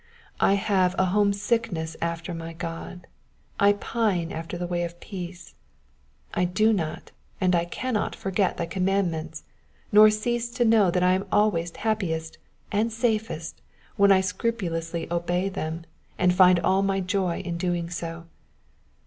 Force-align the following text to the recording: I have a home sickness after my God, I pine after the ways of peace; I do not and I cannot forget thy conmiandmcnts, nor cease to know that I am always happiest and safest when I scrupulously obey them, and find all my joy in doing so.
I 0.39 0.55
have 0.55 0.95
a 0.97 1.05
home 1.13 1.31
sickness 1.31 1.95
after 2.01 2.33
my 2.33 2.53
God, 2.53 3.05
I 3.59 3.73
pine 3.73 4.31
after 4.31 4.57
the 4.57 4.65
ways 4.65 4.87
of 4.93 4.99
peace; 4.99 5.53
I 6.33 6.43
do 6.43 6.73
not 6.73 7.11
and 7.39 7.53
I 7.55 7.65
cannot 7.65 8.15
forget 8.15 8.57
thy 8.57 8.65
conmiandmcnts, 8.65 9.43
nor 9.91 10.09
cease 10.09 10.49
to 10.53 10.65
know 10.65 10.89
that 10.89 11.03
I 11.03 11.11
am 11.13 11.27
always 11.31 11.75
happiest 11.75 12.39
and 12.71 12.91
safest 12.91 13.61
when 13.95 14.11
I 14.11 14.21
scrupulously 14.21 15.07
obey 15.11 15.49
them, 15.49 15.83
and 16.17 16.33
find 16.33 16.59
all 16.61 16.81
my 16.81 16.99
joy 16.99 17.41
in 17.41 17.57
doing 17.59 17.91
so. 17.91 18.25